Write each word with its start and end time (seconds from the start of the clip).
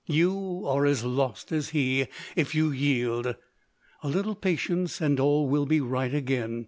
You 0.07 0.63
are 0.65 0.87
as 0.87 1.03
lost 1.03 1.51
as 1.51 1.69
he, 1.69 2.07
if 2.35 2.55
you 2.55 2.71
yield. 2.71 3.35
A 4.01 4.07
little 4.07 4.33
patience, 4.33 4.99
and 4.99 5.19
all 5.19 5.47
will 5.47 5.67
be 5.67 5.79
right 5.79 6.11
again. 6.11 6.59